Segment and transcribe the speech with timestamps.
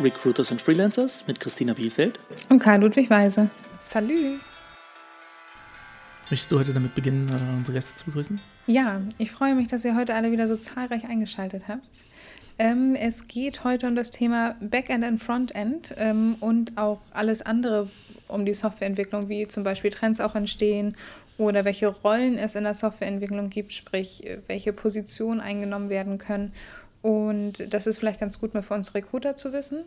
[0.00, 3.48] Recruiters and Freelancers mit Christina Bielfeld und Karl Ludwig Weise.
[3.78, 4.38] Salü!
[6.30, 8.40] Möchtest du heute damit beginnen, äh, unsere Gäste zu begrüßen?
[8.66, 11.86] Ja, ich freue mich, dass ihr heute alle wieder so zahlreich eingeschaltet habt.
[12.58, 17.88] Ähm, es geht heute um das Thema Backend und Frontend ähm, und auch alles andere
[18.26, 20.96] um die Softwareentwicklung, wie zum Beispiel Trends auch entstehen
[21.38, 26.52] oder welche Rollen es in der Softwareentwicklung gibt, sprich welche Positionen eingenommen werden können.
[27.04, 29.84] Und das ist vielleicht ganz gut mal für uns Recruiter zu wissen,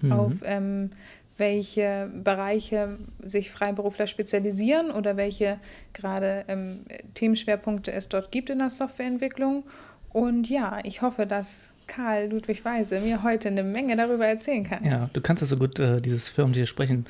[0.00, 0.12] mhm.
[0.12, 0.90] auf ähm,
[1.38, 5.58] welche Bereiche sich Freiberufler spezialisieren oder welche
[5.92, 9.64] gerade ähm, Themenschwerpunkte es dort gibt in der Softwareentwicklung.
[10.10, 14.84] Und ja, ich hoffe, dass Karl Ludwig Weise mir heute eine Menge darüber erzählen kann.
[14.84, 17.06] Ja, du kannst das so gut, äh, dieses Firmen, sprechen,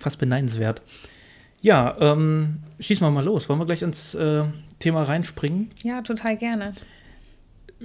[0.00, 0.82] fast beneidenswert.
[1.60, 3.48] Ja, ähm, schießen wir mal los.
[3.48, 4.42] Wollen wir gleich ins äh,
[4.80, 5.70] Thema reinspringen?
[5.84, 6.74] Ja, total gerne.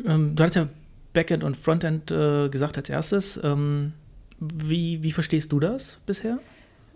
[0.03, 0.67] Ähm, du hattest ja
[1.15, 3.39] Backend und Frontend äh, gesagt als erstes.
[3.43, 3.93] Ähm,
[4.39, 6.37] wie, wie verstehst du das bisher?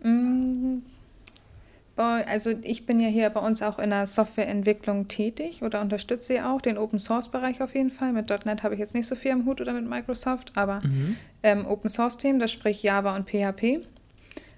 [0.03, 0.79] Mm,
[1.99, 6.53] also ich bin ja hier bei uns auch in der Softwareentwicklung tätig oder unterstütze ja
[6.53, 8.13] auch den Open Source Bereich auf jeden Fall.
[8.13, 11.17] Mit .NET habe ich jetzt nicht so viel im Hut oder mit Microsoft, aber mhm.
[11.43, 13.85] ähm, Open Source Themen, das spricht Java und PHP.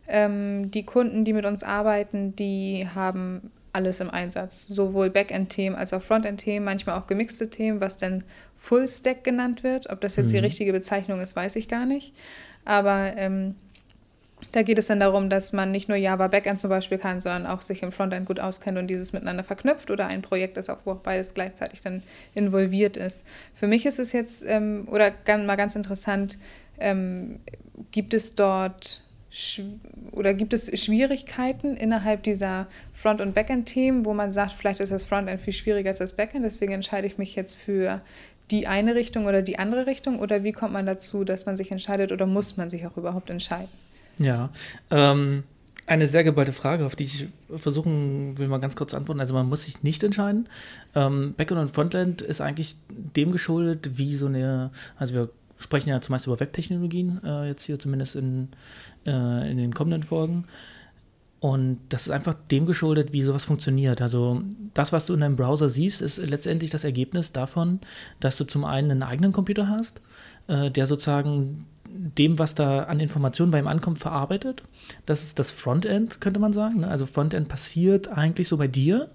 [0.08, 4.68] Ähm, die Kunden, die mit uns arbeiten, die haben alles im Einsatz.
[4.68, 8.24] Sowohl Backend-Themen als auch Frontend-Themen, manchmal auch gemixte Themen, was dann
[8.62, 9.90] Full Stack genannt wird.
[9.90, 10.34] Ob das jetzt mhm.
[10.34, 12.14] die richtige Bezeichnung ist, weiß ich gar nicht.
[12.64, 13.56] Aber ähm,
[14.52, 17.48] da geht es dann darum, dass man nicht nur Java Backend zum Beispiel kann, sondern
[17.48, 20.78] auch sich im Frontend gut auskennt und dieses miteinander verknüpft oder ein Projekt ist, auch
[20.86, 22.04] wo beides gleichzeitig dann
[22.36, 23.26] involviert ist.
[23.56, 26.38] Für mich ist es jetzt, ähm, oder ganz, mal ganz interessant,
[26.80, 27.40] ähm,
[27.90, 29.04] gibt es dort
[30.12, 35.06] oder gibt es Schwierigkeiten innerhalb dieser Front- und Backend-Themen, wo man sagt, vielleicht ist das
[35.06, 38.02] Frontend viel schwieriger als das Backend, deswegen entscheide ich mich jetzt für
[38.52, 40.20] die eine Richtung oder die andere Richtung?
[40.20, 43.30] Oder wie kommt man dazu, dass man sich entscheidet oder muss man sich auch überhaupt
[43.30, 43.70] entscheiden?
[44.20, 44.50] Ja,
[44.92, 45.44] ähm,
[45.88, 49.20] eine sehr geballte Frage, auf die ich versuchen will, mal ganz kurz zu antworten.
[49.20, 50.48] Also man muss sich nicht entscheiden.
[50.96, 56.02] Ähm, Backend und Frontend ist eigentlich dem geschuldet, wie so eine, also wir sprechen ja
[56.02, 58.50] zumeist über Webtechnologien, äh, jetzt hier zumindest in,
[59.06, 60.46] äh, in den kommenden Folgen.
[61.42, 64.00] Und das ist einfach dem geschuldet, wie sowas funktioniert.
[64.00, 64.44] Also
[64.76, 67.80] das, was du in deinem Browser siehst, ist letztendlich das Ergebnis davon,
[68.20, 70.02] dass du zum einen einen eigenen Computer hast,
[70.48, 74.62] äh, der sozusagen dem, was da an Informationen bei ihm ankommt, verarbeitet.
[75.08, 76.82] Das ist das Frontend, könnte man sagen.
[76.82, 76.88] Ne?
[76.88, 79.10] Also Frontend passiert eigentlich so bei dir.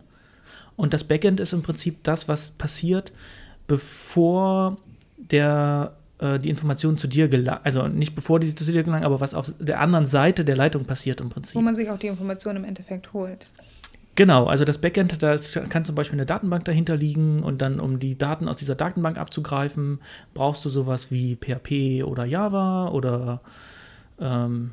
[0.74, 3.12] Und das Backend ist im Prinzip das, was passiert,
[3.68, 4.78] bevor
[5.16, 9.20] der äh, die Informationen zu dir gelangen, also nicht bevor die zu dir gelangen, aber
[9.20, 11.56] was auf der anderen Seite der Leitung passiert im Prinzip.
[11.56, 13.46] Wo man sich auch die Informationen im Endeffekt holt.
[14.16, 15.36] Genau, also das Backend, da
[15.68, 19.18] kann zum Beispiel eine Datenbank dahinter liegen und dann, um die Daten aus dieser Datenbank
[19.18, 20.00] abzugreifen,
[20.32, 23.42] brauchst du sowas wie PHP oder Java oder
[24.18, 24.72] ähm,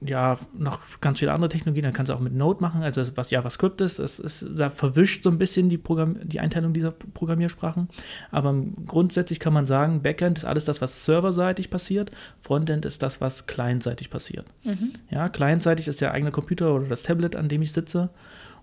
[0.00, 1.84] ja, noch ganz viele andere Technologien.
[1.84, 5.24] Dann kannst du auch mit Node machen, also was JavaScript ist, das ist, da verwischt
[5.24, 7.88] so ein bisschen die, Programm die Einteilung dieser Programmiersprachen.
[8.30, 8.54] Aber
[8.86, 13.46] grundsätzlich kann man sagen, Backend ist alles das, was serverseitig passiert, Frontend ist das, was
[13.46, 14.46] clientseitig passiert.
[14.62, 14.92] Mhm.
[15.10, 18.10] Ja, clientseitig ist der eigene Computer oder das Tablet, an dem ich sitze.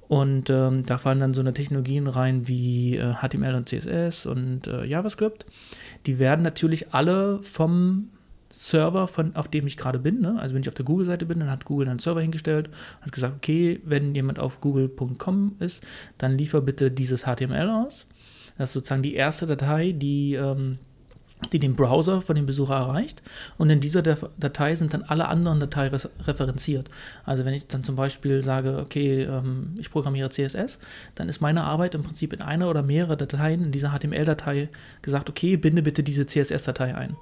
[0.07, 4.67] Und ähm, da fallen dann so eine Technologien rein wie äh, HTML und CSS und
[4.67, 5.45] äh, JavaScript.
[6.05, 8.09] Die werden natürlich alle vom
[8.51, 10.21] Server, von, auf dem ich gerade bin.
[10.21, 10.37] Ne?
[10.39, 13.11] Also wenn ich auf der Google-Seite bin, dann hat Google einen Server hingestellt und hat
[13.11, 15.83] gesagt, okay, wenn jemand auf google.com ist,
[16.17, 18.05] dann liefer bitte dieses HTML aus.
[18.57, 20.77] Das ist sozusagen die erste Datei, die ähm,
[21.51, 23.21] die den Browser von dem Besucher erreicht.
[23.57, 25.93] Und in dieser Datei sind dann alle anderen Dateien
[26.25, 26.89] referenziert.
[27.25, 30.79] Also wenn ich dann zum Beispiel sage, okay, ähm, ich programmiere CSS,
[31.15, 34.69] dann ist meine Arbeit im Prinzip in einer oder mehrere Dateien in dieser HTML-Datei
[35.01, 37.15] gesagt, okay, binde bitte diese CSS-Datei ein.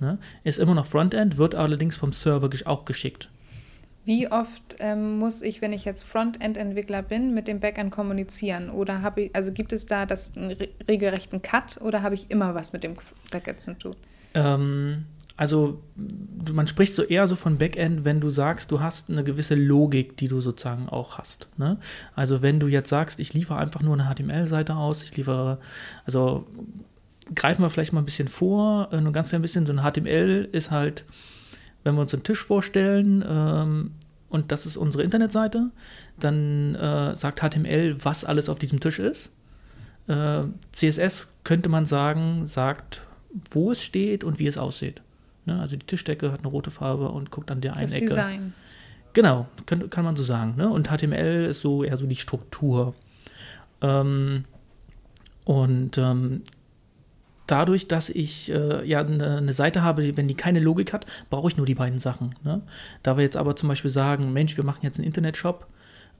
[0.00, 0.18] Ne?
[0.44, 3.28] Ist immer noch Frontend, wird allerdings vom Server auch geschickt.
[4.04, 8.70] Wie oft ähm, muss ich, wenn ich jetzt Frontend-Entwickler bin, mit dem Backend kommunizieren?
[8.70, 10.56] Oder habe ich, also gibt es da das einen
[10.88, 12.94] regelrechten Cut oder habe ich immer was mit dem
[13.30, 13.96] Backend zu tun?
[14.32, 15.04] Ähm,
[15.36, 15.82] also
[16.52, 20.16] man spricht so eher so von Backend, wenn du sagst, du hast eine gewisse Logik,
[20.16, 21.48] die du sozusagen auch hast.
[21.58, 21.78] Ne?
[22.16, 25.58] Also wenn du jetzt sagst, ich liefere einfach nur eine HTML-Seite aus, ich liefere,
[26.06, 26.46] also
[27.34, 30.48] greifen wir vielleicht mal ein bisschen vor, äh, nur ganz klein bisschen, so ein HTML
[30.52, 31.04] ist halt
[31.84, 33.92] wenn wir uns einen Tisch vorstellen ähm,
[34.28, 35.70] und das ist unsere Internetseite,
[36.20, 39.30] dann äh, sagt HTML, was alles auf diesem Tisch ist.
[40.06, 40.42] Äh,
[40.72, 43.02] CSS könnte man sagen, sagt,
[43.50, 45.00] wo es steht und wie es aussieht.
[45.46, 45.58] Ne?
[45.60, 48.06] Also die Tischdecke hat eine rote Farbe und guckt an der einen das Ecke.
[48.06, 48.52] Design.
[49.14, 50.56] Genau, kann, kann man so sagen.
[50.56, 50.68] Ne?
[50.68, 52.94] Und HTML ist so eher so die Struktur.
[53.80, 54.44] Ähm,
[55.44, 56.42] und ähm,
[57.48, 61.48] dadurch, dass ich äh, ja eine, eine, Seite habe, wenn die keine Logik hat, brauche
[61.48, 62.36] ich nur die beiden Sachen.
[62.44, 62.62] Ne?
[63.02, 65.66] Da wir jetzt aber zum Beispiel sagen, Mensch, wir machen jetzt einen Internetshop,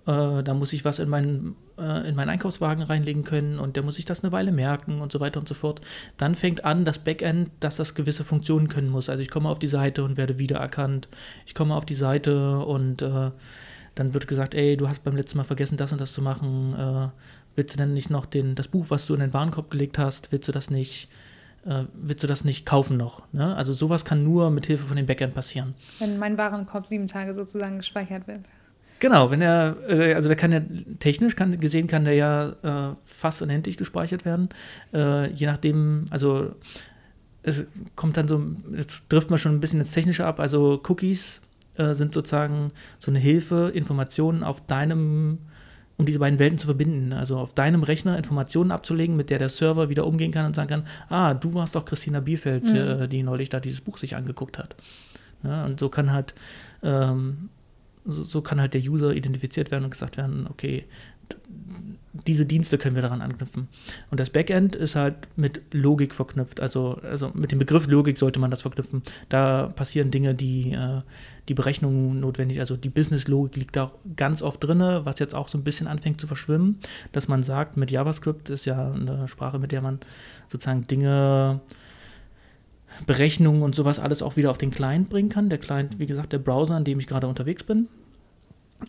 [0.06, 3.82] äh, da muss ich was in meinen, äh, in meinen Einkaufswagen reinlegen können und der
[3.82, 5.82] muss sich das eine Weile merken und so weiter und so fort.
[6.16, 9.10] Dann fängt an das Backend, dass das gewisse Funktionen können muss.
[9.10, 11.08] Also ich komme auf die Seite und werde wiedererkannt.
[11.46, 13.30] Ich komme auf die Seite und äh,
[13.94, 16.72] dann wird gesagt, ey, du hast beim letzten Mal vergessen, das und das zu machen.
[17.58, 20.30] Willst du denn nicht noch den, das Buch, was du in den Warenkorb gelegt hast,
[20.30, 21.08] willst du das nicht,
[21.66, 23.24] äh, willst du das nicht kaufen noch?
[23.32, 23.56] Ne?
[23.56, 25.74] Also sowas kann nur mit Hilfe von dem Backend passieren.
[25.98, 28.42] Wenn mein Warenkorb sieben Tage sozusagen gespeichert wird.
[29.00, 30.60] Genau, wenn er, äh, also der kann ja
[31.00, 34.50] technisch kann, gesehen kann der ja äh, fast unendlich gespeichert werden.
[34.92, 36.54] Äh, je nachdem, also
[37.42, 37.64] es
[37.96, 38.40] kommt dann so,
[38.76, 40.38] jetzt trifft man schon ein bisschen ins Technische ab.
[40.38, 41.40] Also Cookies
[41.74, 42.68] äh, sind sozusagen
[43.00, 45.38] so eine Hilfe, Informationen auf deinem,
[45.98, 47.12] um diese beiden Welten zu verbinden.
[47.12, 50.68] Also auf deinem Rechner Informationen abzulegen, mit der der Server wieder umgehen kann und sagen
[50.68, 52.76] kann, ah, du warst doch Christina Bierfeld, mhm.
[52.76, 54.76] äh, die neulich da dieses Buch sich angeguckt hat.
[55.42, 56.34] Ja, und so kann halt
[56.82, 57.50] ähm,
[58.04, 60.84] so, so, kann halt der User identifiziert werden und gesagt werden, okay,
[62.26, 63.68] diese Dienste können wir daran anknüpfen.
[64.10, 66.60] Und das Backend ist halt mit Logik verknüpft.
[66.60, 69.02] Also, also mit dem Begriff Logik sollte man das verknüpfen.
[69.28, 71.02] Da passieren Dinge, die äh,
[71.48, 75.56] die Berechnung notwendig, also die Business-Logik liegt da ganz oft drin, was jetzt auch so
[75.56, 76.78] ein bisschen anfängt zu verschwimmen,
[77.12, 79.98] dass man sagt, mit JavaScript ist ja eine Sprache, mit der man
[80.48, 81.60] sozusagen Dinge
[83.06, 85.48] Berechnungen und sowas alles auch wieder auf den Client bringen kann.
[85.48, 87.88] Der Client, wie gesagt, der Browser, an dem ich gerade unterwegs bin.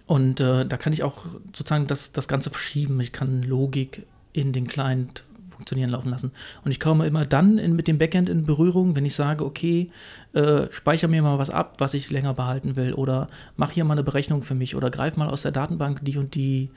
[0.05, 2.99] Und äh, da kann ich auch sozusagen das, das Ganze verschieben.
[3.01, 5.23] Ich kann Logik in den Client
[5.59, 6.31] funktionieren laufen lassen.
[6.63, 9.91] Und ich komme immer dann in, mit dem Backend in Berührung, wenn ich sage, okay,
[10.31, 12.93] äh, speichere mir mal was ab, was ich länger behalten will.
[12.93, 13.27] Oder
[13.57, 14.77] mach hier mal eine Berechnung für mich.
[14.77, 16.69] Oder greif mal aus der Datenbank die und die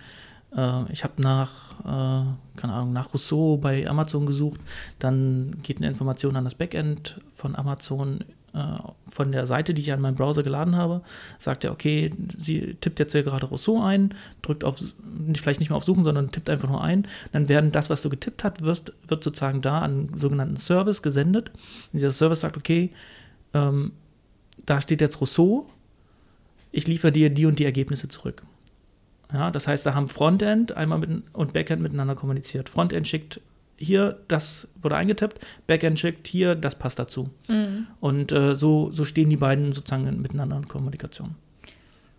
[0.57, 2.27] äh, ich habe nach, äh,
[2.57, 4.61] keine Ahnung, nach Rousseau bei Amazon gesucht,
[4.99, 8.25] dann geht eine Information an das Backend von Amazon
[9.09, 11.01] von der Seite, die ich an meinem Browser geladen habe,
[11.39, 14.83] sagt er, okay, sie tippt jetzt hier gerade Rousseau ein, drückt auf,
[15.35, 17.07] vielleicht nicht mehr auf Suchen, sondern tippt einfach nur ein.
[17.33, 21.01] Dann werden das, was du getippt hast, wirst, wird sozusagen da an einen sogenannten Service
[21.01, 21.49] gesendet.
[21.49, 22.91] Und dieser Service sagt, okay,
[23.55, 23.93] ähm,
[24.67, 25.67] da steht jetzt Rousseau,
[26.73, 28.43] ich liefere dir die und die Ergebnisse zurück.
[29.33, 32.69] Ja, das heißt, da haben Frontend einmal mit, und Backend miteinander kommuniziert.
[32.69, 33.41] Frontend schickt
[33.83, 37.31] hier, das wurde eingetippt, Backend schickt hier, das passt dazu.
[37.49, 37.87] Mhm.
[38.01, 41.35] Und äh, so, so stehen die beiden sozusagen miteinander in Kommunikation.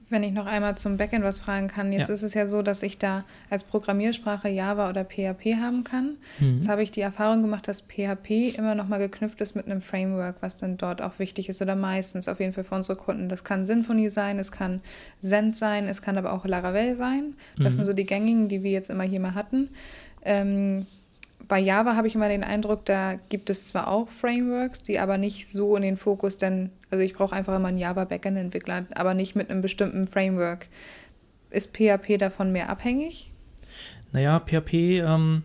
[0.10, 2.14] Wenn ich noch einmal zum Backend was fragen kann, jetzt ja.
[2.14, 6.18] ist es ja so, dass ich da als Programmiersprache Java oder PHP haben kann.
[6.40, 6.56] Mhm.
[6.56, 9.82] Jetzt habe ich die Erfahrung gemacht, dass PHP immer noch mal geknüpft ist mit einem
[9.82, 13.28] Framework, was dann dort auch wichtig ist oder meistens auf jeden Fall für unsere Kunden.
[13.28, 14.82] Das kann Symfony sein, es kann
[15.20, 17.34] Zend sein, es kann aber auch Laravel sein.
[17.58, 17.78] Das mhm.
[17.78, 19.70] sind so die gängigen, die wir jetzt immer hier mal hatten.
[20.24, 20.86] Ähm,
[21.54, 25.20] bei Java habe ich immer den Eindruck, da gibt es zwar auch Frameworks, die aber
[25.20, 29.36] nicht so in den Fokus, denn, also ich brauche einfach immer einen Java-Backend-Entwickler, aber nicht
[29.36, 30.68] mit einem bestimmten Framework.
[31.52, 33.32] Ist PHP davon mehr abhängig?
[34.12, 34.74] Naja, PHP
[35.06, 35.44] ähm,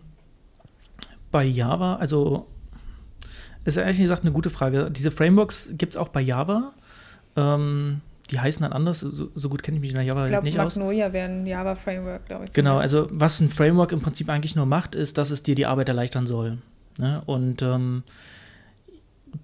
[1.29, 2.47] bei Java, also
[3.63, 4.89] ist ehrlich gesagt eine gute Frage.
[4.89, 6.73] Diese Frameworks gibt es auch bei Java.
[7.35, 10.31] Ähm, die heißen dann anders, so, so gut kenne ich mich in der Java ich
[10.31, 10.75] glaub, nicht Magnolia aus.
[10.75, 12.51] Magnolia wäre ein Java-Framework, glaube ich.
[12.51, 15.65] Genau, also was ein Framework im Prinzip eigentlich nur macht, ist, dass es dir die
[15.65, 16.59] Arbeit erleichtern soll.
[16.97, 17.21] Ne?
[17.25, 18.03] Und ähm,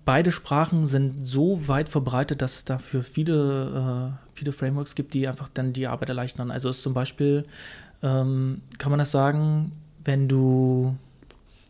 [0.04, 5.28] beide Sprachen sind so weit verbreitet, dass es dafür viele, äh, viele Frameworks gibt, die
[5.28, 6.52] einfach dann die Arbeit erleichtern.
[6.52, 7.46] Also ist zum Beispiel,
[8.04, 9.72] ähm, kann man das sagen,
[10.04, 10.96] wenn du,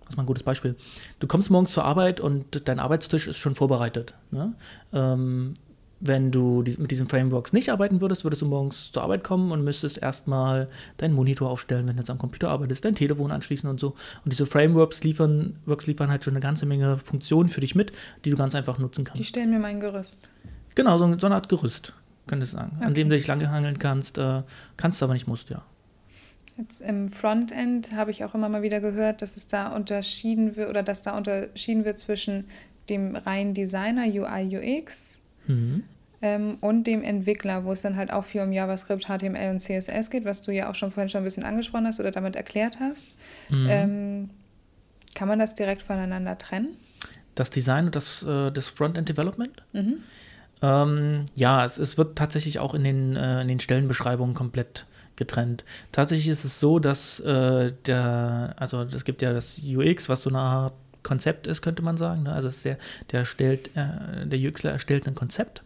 [0.02, 0.76] das ist mal ein gutes Beispiel,
[1.20, 4.14] du kommst morgens zur Arbeit und dein Arbeitstisch ist schon vorbereitet.
[4.32, 4.54] Ne?
[4.92, 5.54] Ähm,
[6.08, 9.64] wenn du mit diesen Frameworks nicht arbeiten würdest, würdest du morgens zur Arbeit kommen und
[9.64, 13.80] müsstest erstmal deinen Monitor aufstellen, wenn du jetzt am Computer arbeitest, dein Telefon anschließen und
[13.80, 13.90] so.
[14.24, 17.92] Und diese Frameworks liefern, Works liefern halt schon eine ganze Menge Funktionen für dich mit,
[18.24, 19.20] die du ganz einfach nutzen kannst.
[19.20, 20.34] Die stellen mir mein Gerüst.
[20.76, 21.94] Genau, so, so eine Art Gerüst,
[22.28, 22.86] könntest du sagen, okay.
[22.86, 24.44] an dem du dich lange hangeln kannst, äh,
[24.78, 25.64] kannst aber nicht musst, ja.
[26.58, 30.70] Jetzt im Frontend habe ich auch immer mal wieder gehört, dass es da unterschieden wird
[30.70, 32.46] oder dass da unterschieden wird zwischen
[32.88, 35.84] dem reinen Designer UI UX Mhm.
[36.26, 40.10] Ähm, und dem Entwickler, wo es dann halt auch viel um JavaScript, HTML und CSS
[40.10, 42.80] geht, was du ja auch schon vorhin schon ein bisschen angesprochen hast oder damit erklärt
[42.80, 43.10] hast.
[43.50, 43.68] Mhm.
[43.70, 44.30] Ähm,
[45.14, 46.78] kann man das direkt voneinander trennen?
[47.36, 49.62] Das Design und das, äh, das Frontend Development?
[49.74, 49.98] Mhm.
[50.64, 55.64] Ähm, ja, es, es, wird tatsächlich auch in den, äh, in den Stellenbeschreibungen komplett getrennt.
[55.92, 60.32] Tatsächlich ist es so, dass äh, der, also es gibt ja das UX, was so
[60.32, 62.24] eine Art Konzept ist, könnte man sagen.
[62.24, 62.34] Ne?
[62.34, 62.80] Also der,
[63.12, 65.62] der, erstellt, äh, der UXler erstellt ein Konzept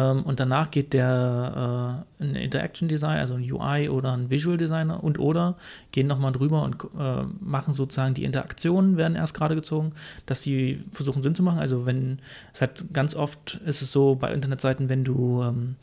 [0.00, 5.02] und danach geht der äh, ein Interaction Design, also ein UI oder ein Visual Designer
[5.02, 5.56] und oder
[5.92, 9.92] gehen nochmal drüber und äh, machen sozusagen die Interaktionen werden erst gerade gezogen,
[10.26, 11.60] dass die versuchen Sinn zu machen.
[11.60, 12.18] Also wenn
[12.52, 15.76] es hat ganz oft ist es so bei Internetseiten, wenn du ähm,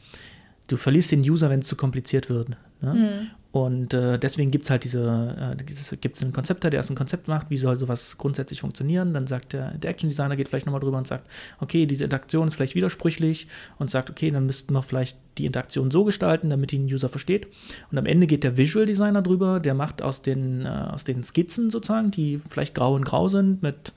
[0.68, 2.50] du verlierst den User, wenn es zu kompliziert wird.
[2.82, 2.94] Ne?
[2.94, 3.28] Mhm.
[3.52, 5.64] Und äh, deswegen gibt es halt diese, äh,
[5.98, 9.14] gibt es einen Konzepter, der erst ein Konzept macht, wie soll sowas grundsätzlich funktionieren.
[9.14, 12.48] Dann sagt der, der Action Designer, geht vielleicht nochmal drüber und sagt, okay, diese Interaktion
[12.48, 13.48] ist vielleicht widersprüchlich
[13.78, 17.10] und sagt, okay, dann müssten wir vielleicht die Interaktion so gestalten, damit die ein User
[17.10, 17.48] versteht.
[17.92, 21.22] Und am Ende geht der Visual Designer drüber, der macht aus den, äh, aus den
[21.22, 23.92] Skizzen sozusagen, die vielleicht grau und grau sind, mit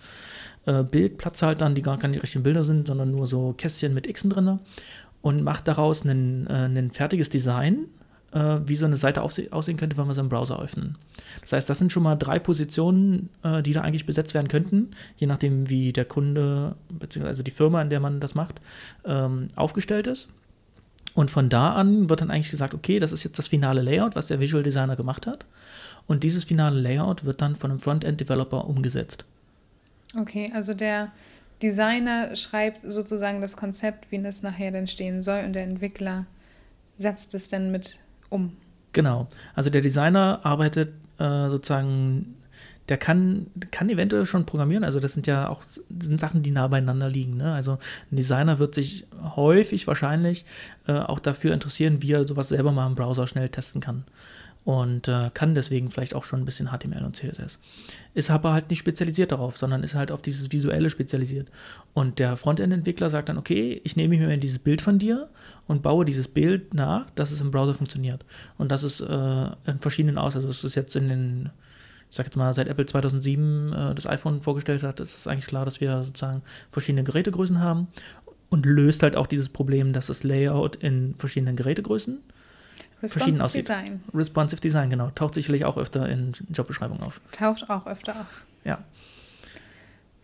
[0.67, 4.59] äh, Bildplatzhaltern, die gar keine richtigen Bilder sind, sondern nur so Kästchen mit Xen drin
[5.23, 7.87] und macht daraus ein äh, fertiges Design
[8.35, 10.99] äh, wie so eine Seite aussehen könnte, wenn wir sie im Browser öffnen.
[11.41, 14.91] Das heißt, das sind schon mal drei Positionen, äh, die da eigentlich besetzt werden könnten,
[15.17, 17.43] je nachdem, wie der Kunde bzw.
[17.43, 18.61] die Firma, in der man das macht,
[19.05, 20.29] ähm, aufgestellt ist.
[21.15, 24.17] Und von da an wird dann eigentlich gesagt, okay, das ist jetzt das finale Layout,
[24.17, 25.47] was der Visual Designer gemacht hat.
[26.09, 29.25] Und dieses finale Layout wird dann von einem Frontend-Developer umgesetzt.
[30.19, 31.13] Okay, also der
[31.63, 36.27] Designer schreibt sozusagen das Konzept, wie das nachher dann stehen soll, und der Entwickler
[36.97, 37.99] setzt es dann mit
[38.35, 38.53] um.
[38.93, 39.29] Genau.
[39.55, 42.37] Also der Designer arbeitet äh, sozusagen,
[42.89, 44.85] der kann, kann eventuell schon programmieren.
[44.85, 47.37] Also das sind ja auch sind Sachen, die nah beieinander liegen.
[47.37, 47.53] Ne?
[47.53, 47.79] Also
[48.13, 50.45] ein Designer wird sich häufig wahrscheinlich
[50.87, 54.05] äh, auch dafür interessieren, wie er sowas selber mal im Browser schnell testen kann
[54.65, 57.59] und äh, kann deswegen vielleicht auch schon ein bisschen HTML und CSS.
[58.15, 61.51] Ist aber halt nicht spezialisiert darauf, sondern ist halt auf dieses Visuelle spezialisiert.
[61.93, 65.29] Und der Frontend-Entwickler sagt dann, okay, ich nehme mir dieses Bild von dir
[65.67, 68.25] und baue dieses Bild nach, dass es im Browser funktioniert.
[68.57, 70.35] Und das ist äh, in verschiedenen Aus.
[70.35, 71.51] Also es ist jetzt in den,
[72.11, 75.47] ich sag jetzt mal, seit Apple 2007 äh, das iPhone vorgestellt hat, ist es eigentlich
[75.47, 76.43] klar, dass wir sozusagen
[76.73, 77.89] verschiedene Gerätegrößen haben
[78.49, 82.21] und löst halt auch dieses Problem, dass das Layout in verschiedenen Gerätegrößen
[83.13, 83.63] verschieden aussieht.
[83.63, 84.03] Design.
[84.13, 85.11] Responsive Design, genau.
[85.11, 87.21] Taucht sicherlich auch öfter in Jobbeschreibungen auf.
[87.33, 88.47] Taucht auch öfter auf.
[88.65, 88.83] Ja.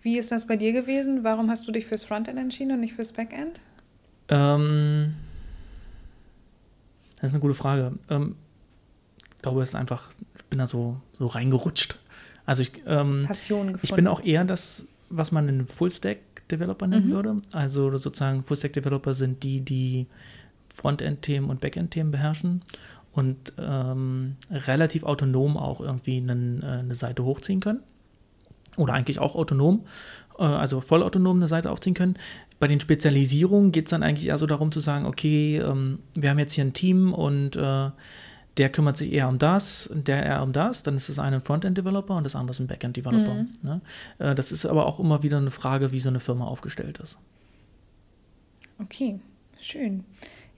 [0.03, 1.25] Wie ist das bei dir gewesen?
[1.25, 3.61] Warum hast du dich fürs Frontend entschieden und nicht fürs Backend?
[4.29, 5.15] Ähm,
[7.17, 7.93] das ist eine gute Frage.
[8.09, 8.37] Ähm,
[9.37, 11.99] ich glaube, es ist einfach, ich bin da so, so reingerutscht.
[12.47, 13.81] Also ich, ähm, Passion gefunden.
[13.83, 17.13] ich bin auch eher das, was man einen Full-Stack-Developer nennen mhm.
[17.13, 17.43] würde.
[17.53, 20.07] Also sozusagen Full-Stack-Developer sind die, die
[20.81, 22.63] Frontend-Themen und Backend-Themen beherrschen
[23.13, 27.81] und ähm, relativ autonom auch irgendwie einen, äh, eine Seite hochziehen können.
[28.77, 29.85] Oder eigentlich auch autonom,
[30.39, 32.17] äh, also vollautonom eine Seite aufziehen können.
[32.59, 36.31] Bei den Spezialisierungen geht es dann eigentlich eher so darum zu sagen, okay, ähm, wir
[36.31, 37.91] haben jetzt hier ein Team und äh,
[38.57, 41.43] der kümmert sich eher um das, der eher um das, dann ist das eine ein
[41.43, 43.35] Frontend-Developer und das andere ist ein Backend-Developer.
[43.35, 43.49] Mhm.
[43.63, 43.81] Ne?
[44.19, 47.19] Äh, das ist aber auch immer wieder eine Frage, wie so eine Firma aufgestellt ist.
[48.79, 49.21] Okay,
[49.59, 50.05] schön.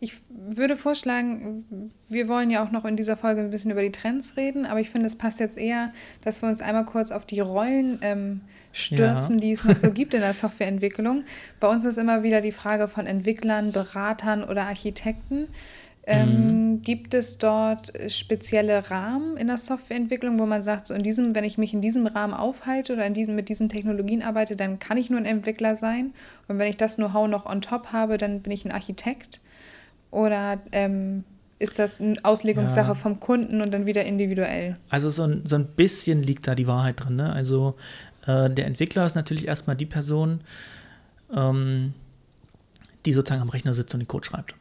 [0.03, 3.93] Ich würde vorschlagen, wir wollen ja auch noch in dieser Folge ein bisschen über die
[3.93, 5.93] Trends reden, aber ich finde, es passt jetzt eher,
[6.25, 8.41] dass wir uns einmal kurz auf die Rollen ähm,
[8.73, 9.43] stürzen, ja.
[9.43, 11.23] die es noch so gibt in der Softwareentwicklung.
[11.61, 15.47] Bei uns ist immer wieder die Frage von Entwicklern, Beratern oder Architekten.
[16.05, 16.83] Ähm, mhm.
[16.83, 21.45] Gibt es dort spezielle Rahmen in der Softwareentwicklung, wo man sagt, so in diesem, wenn
[21.45, 24.97] ich mich in diesem Rahmen aufhalte oder in diesem, mit diesen Technologien arbeite, dann kann
[24.97, 26.13] ich nur ein Entwickler sein.
[26.49, 29.42] Und wenn ich das Know-how noch on top habe, dann bin ich ein Architekt.
[30.13, 31.25] Oder ähm,
[31.59, 32.95] ist das eine Auslegungssache ja.
[32.95, 34.77] vom Kunden und dann wieder individuell?
[34.91, 37.17] Also so ein, so ein bisschen liegt da die Wahrheit drin.
[37.17, 37.33] Ne?
[37.33, 37.77] Also
[38.27, 40.43] äh, der Entwickler ist natürlich erstmal die Person,
[41.35, 41.95] ähm,
[43.07, 44.55] die sozusagen am Rechner sitzt und den Code schreibt.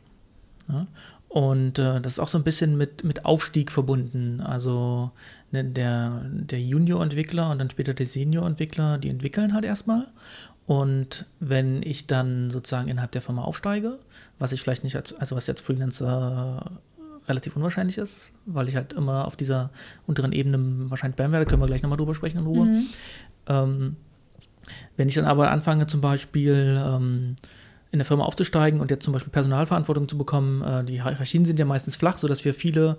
[0.69, 0.87] Ja?
[1.27, 4.41] Und äh, das ist auch so ein bisschen mit, mit Aufstieg verbunden.
[4.41, 5.11] Also
[5.51, 10.07] ne, der, der Junior-Entwickler und dann später der Senior-Entwickler, die entwickeln halt erstmal.
[10.67, 13.99] Und wenn ich dann sozusagen innerhalb der Firma aufsteige,
[14.39, 16.79] was ich vielleicht nicht als, also was jetzt Freelancer
[17.27, 19.69] relativ unwahrscheinlich ist, weil ich halt immer auf dieser
[20.07, 22.65] unteren Ebene wahrscheinlich bleiben werde, können wir gleich nochmal drüber sprechen in Ruhe.
[22.65, 22.85] Mhm.
[23.47, 23.95] Ähm,
[24.97, 27.35] wenn ich dann aber anfange, zum Beispiel ähm,
[27.91, 31.59] in der Firma aufzusteigen und jetzt zum Beispiel Personalverantwortung zu bekommen, äh, die Hierarchien sind
[31.59, 32.97] ja meistens flach, sodass wir viele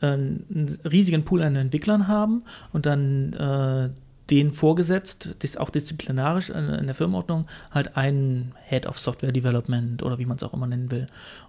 [0.00, 2.42] äh, einen riesigen Pool an Entwicklern haben
[2.72, 3.90] und dann äh,
[4.30, 10.18] den vorgesetzt, das auch disziplinarisch in der Firmenordnung, halt einen Head of Software Development oder
[10.18, 11.06] wie man es auch immer nennen will.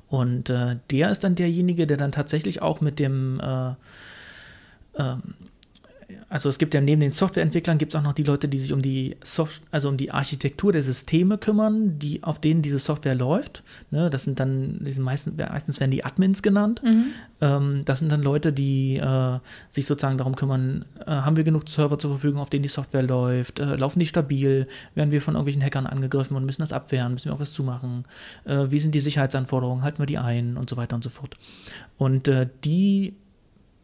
[0.10, 3.74] Und äh, der ist dann derjenige, der dann tatsächlich auch mit dem, äh,
[4.98, 5.22] ähm,
[6.30, 8.74] also es gibt ja neben den Softwareentwicklern gibt es auch noch die Leute, die sich
[8.74, 13.16] um die Soft also um die Architektur der Systeme kümmern, die, auf denen diese Software
[13.16, 13.64] läuft.
[13.92, 16.82] Ne, das sind dann, die sind meistens, meistens werden die Admins genannt.
[16.84, 17.06] Mhm.
[17.42, 21.70] Ähm, das sind dann Leute, die äh, sich sozusagen darum kümmern, äh, haben wir genug
[21.70, 25.36] Server zur Verfügung, auf denen die Software läuft, äh, laufen die stabil, werden wir von
[25.36, 28.04] irgendwelchen Hackern angegriffen und müssen das abwehren, müssen wir auch was zumachen,
[28.46, 31.38] äh, wie sind die Sicherheitsanforderungen, halten wir die ein und so weiter und so fort.
[31.98, 33.14] Und äh, die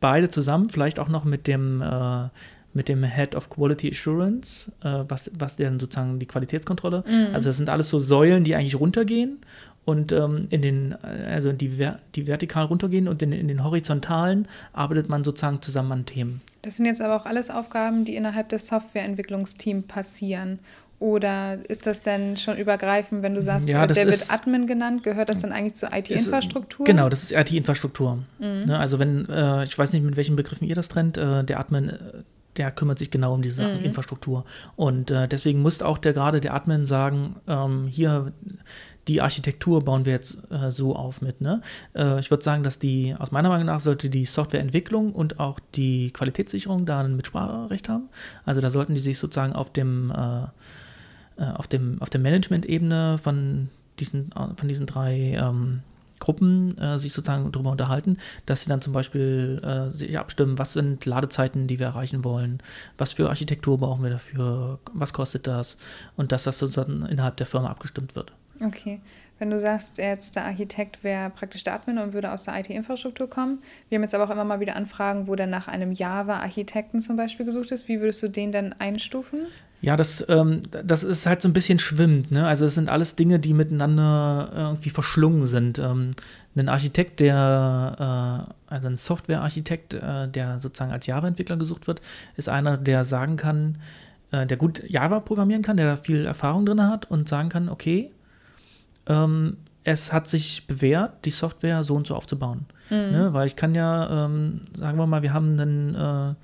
[0.02, 2.28] beide zusammen, vielleicht auch noch mit dem, äh,
[2.74, 7.04] mit dem Head of Quality Assurance, äh, was, was denn sozusagen die Qualitätskontrolle.
[7.08, 7.34] Mhm.
[7.34, 9.40] Also das sind alles so Säulen, die eigentlich runtergehen
[9.86, 15.10] und ähm, in den, also die, die vertikal runtergehen und in, in den horizontalen arbeitet
[15.10, 16.42] man sozusagen zusammen an Themen.
[16.62, 20.60] Das sind jetzt aber auch alles Aufgaben, die innerhalb des Softwareentwicklungsteams passieren.
[21.02, 25.30] Oder ist das denn schon übergreifend, wenn du sagst, ja, der wird Admin genannt, gehört
[25.30, 26.86] das dann eigentlich zur IT-Infrastruktur?
[26.86, 28.20] Genau, das ist IT-Infrastruktur.
[28.38, 28.66] Mhm.
[28.68, 31.60] Ne, also wenn, äh, ich weiß nicht, mit welchen Begriffen ihr das trennt, äh, der
[31.60, 31.98] Admin, äh,
[32.58, 33.84] der kümmert sich genau um diese mhm.
[33.84, 34.46] Infrastruktur.
[34.76, 38.32] Und äh, deswegen muss auch der gerade der Admin sagen, ähm, hier
[39.08, 41.42] die Architektur bauen wir jetzt äh, so auf mit.
[41.42, 41.62] Ne?
[41.96, 45.60] Äh, ich würde sagen, dass die, aus meiner Meinung nach, sollte die Softwareentwicklung und auch
[45.74, 48.10] die Qualitätssicherung da ein Mitspracherecht haben.
[48.46, 50.46] Also da sollten die sich sozusagen auf dem äh,
[51.56, 53.70] auf, dem, auf der Management-Ebene von
[54.00, 55.82] diesen, von diesen drei ähm,
[56.22, 60.72] Gruppen äh, sich sozusagen darüber unterhalten, dass sie dann zum Beispiel äh, sich abstimmen, was
[60.74, 62.60] sind Ladezeiten, die wir erreichen wollen,
[62.98, 65.76] was für Architektur brauchen wir dafür, was kostet das
[66.16, 68.32] und dass das sozusagen innerhalb der Firma abgestimmt wird.
[68.64, 69.02] Okay.
[69.40, 73.28] Wenn du sagst, jetzt der Architekt wäre praktisch der Admin und würde aus der IT-Infrastruktur
[73.28, 73.64] kommen.
[73.90, 77.18] Wir haben jetzt aber auch immer mal wieder Anfragen, wo dann nach einem Java-Architekten zum
[77.18, 77.88] Beispiel gesucht ist.
[77.88, 79.48] Wie würdest du den denn einstufen?
[79.82, 82.32] Ja, das, ähm, das ist halt so ein bisschen schwimmt.
[82.32, 82.46] Ne?
[82.46, 85.80] Also es sind alles Dinge, die miteinander irgendwie verschlungen sind.
[85.80, 86.12] Ähm,
[86.56, 92.02] ein Architekt, der, äh, also ein Software-Architekt, äh, der sozusagen als Java-Entwickler gesucht wird,
[92.36, 93.80] ist einer, der sagen kann,
[94.32, 97.68] äh, der gut Java programmieren kann, der da viel Erfahrung drin hat und sagen kann,
[97.68, 98.12] okay,
[99.08, 102.66] ähm, es hat sich bewährt, die Software so und so aufzubauen.
[102.90, 102.98] Mhm.
[102.98, 103.30] Ne?
[103.34, 106.36] Weil ich kann ja, ähm, sagen wir mal, wir haben einen, äh,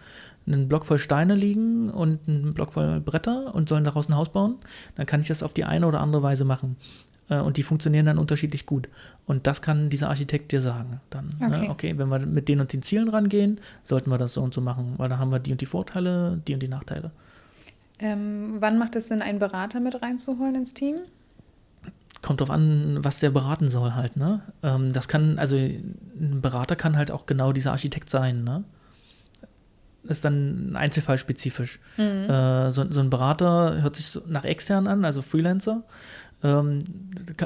[0.48, 4.30] einen Block voll Steine liegen und einen Block voll Bretter und sollen daraus ein Haus
[4.30, 4.56] bauen.
[4.96, 6.78] Dann kann ich das auf die eine oder andere Weise machen.
[7.30, 8.88] Äh, und die funktionieren dann unterschiedlich gut.
[9.26, 11.02] Und das kann dieser Architekt dir sagen.
[11.10, 11.48] Dann, ne?
[11.48, 11.62] okay.
[11.62, 11.70] Ne?
[11.70, 14.62] okay, wenn wir mit den und den Zielen rangehen, sollten wir das so und so
[14.62, 17.12] machen, weil dann haben wir die und die Vorteile, die und die Nachteile.
[18.00, 20.98] Ähm, wann macht es Sinn, einen Berater mit reinzuholen ins Team?
[22.22, 24.42] kommt drauf an, was der beraten soll halt, ne?
[24.64, 28.64] Ähm, das kann, also ein Berater kann halt auch genau dieser Architekt sein, ne?
[30.04, 31.80] Ist dann einzelfallspezifisch.
[31.98, 32.30] Mhm.
[32.30, 35.84] Äh, so, so, ein Berater hört sich so nach extern an, also Freelancer.
[36.44, 36.80] Ähm,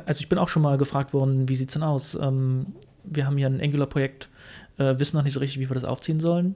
[0.05, 2.15] also ich bin auch schon mal gefragt worden, wie sieht es denn aus?
[2.15, 2.67] Ähm,
[3.03, 4.29] wir haben hier ein Angular-Projekt,
[4.77, 6.55] äh, wissen noch nicht so richtig, wie wir das aufziehen sollen.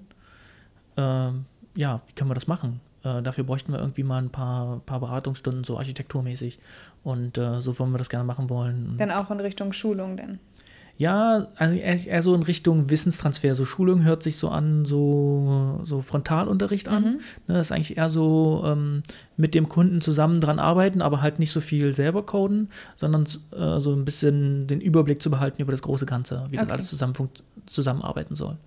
[0.98, 2.82] Ähm, ja, wie können wir das machen?
[3.04, 6.60] Äh, dafür bräuchten wir irgendwie mal ein paar, paar Beratungsstunden, so architekturmäßig.
[7.04, 8.96] Und äh, so wollen wir das gerne machen wollen.
[8.98, 10.40] Dann auch in Richtung Schulung denn?
[10.98, 13.54] Ja, also eher, so in Richtung Wissenstransfer.
[13.54, 17.04] So Schulung hört sich so an, so, so Frontalunterricht an.
[17.04, 17.10] Mhm.
[17.48, 19.04] Ne, das ist eigentlich eher so ähm,
[19.36, 23.80] mit dem Kunden zusammen dran arbeiten, aber halt nicht so viel selber coden, sondern äh,
[23.82, 26.66] so ein bisschen den Überblick zu behalten über das große Ganze, wie okay.
[26.66, 27.14] das alles zusammen
[27.66, 28.58] zusammenarbeiten soll.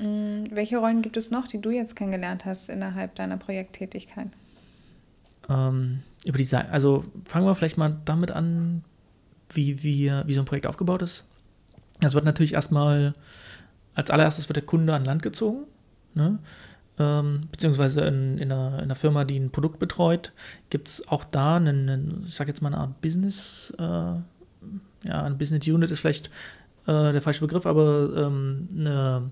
[0.00, 4.28] Mm, welche Rollen gibt es noch, die du jetzt kennengelernt hast innerhalb deiner Projekttätigkeit?
[5.50, 8.82] Ähm, über die also fangen wir vielleicht mal damit an,
[9.54, 11.26] wie, wie, wie so ein Projekt aufgebaut ist.
[12.00, 13.14] Es wird natürlich erstmal,
[13.94, 15.64] als allererstes wird der Kunde an Land gezogen,
[16.14, 16.38] ne?
[16.98, 20.32] ähm, beziehungsweise in, in, einer, in, einer, Firma, die ein Produkt betreut,
[20.70, 25.22] gibt es auch da einen, einen, ich sage jetzt mal eine Art Business, äh, ja,
[25.22, 26.28] ein Business Unit ist vielleicht
[26.86, 29.30] äh, der falsche Begriff, aber ähm, eine,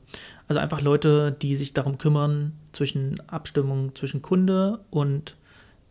[0.49, 5.37] also einfach Leute, die sich darum kümmern, zwischen Abstimmung zwischen Kunde und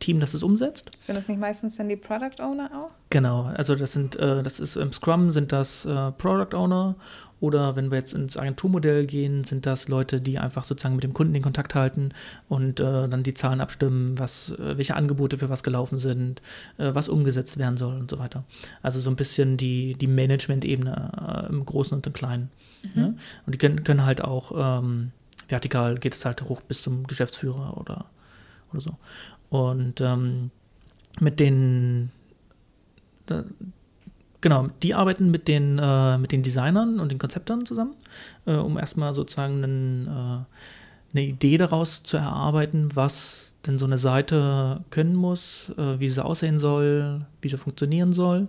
[0.02, 0.92] Team, das es umsetzt.
[1.00, 2.92] Sind das nicht meistens dann die Product Owner auch?
[3.10, 6.96] Genau, also das sind, äh, das ist im Scrum sind das äh, Product Owner
[7.40, 11.14] oder wenn wir jetzt ins Agenturmodell gehen, sind das Leute, die einfach sozusagen mit dem
[11.14, 12.10] Kunden den Kontakt halten
[12.50, 16.42] und äh, dann die Zahlen abstimmen, was, äh, welche Angebote für was gelaufen sind,
[16.78, 18.44] äh, was umgesetzt werden soll und so weiter.
[18.84, 22.52] Also so ein bisschen die, die Management-Ebene äh, im Großen und im Kleinen.
[22.84, 23.02] Mhm.
[23.02, 23.16] Ne?
[23.46, 25.12] Und die können, können halt auch ähm,
[25.52, 28.06] vertikal geht es halt hoch bis zum Geschäftsführer oder,
[28.72, 28.98] oder so.
[29.52, 30.50] Und ähm,
[31.20, 32.10] mit den,
[33.26, 33.44] da,
[34.40, 37.96] genau, die arbeiten mit den, äh, mit den Designern und den Konzeptern zusammen,
[38.46, 43.98] äh, um erstmal sozusagen einen, äh, eine Idee daraus zu erarbeiten, was denn so eine
[43.98, 48.48] Seite können muss, äh, wie sie aussehen soll, wie sie funktionieren soll.